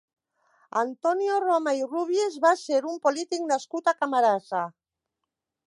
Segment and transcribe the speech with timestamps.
[0.79, 4.67] Antonio Roma i Rubies va ser un polític nascut a Camarasa.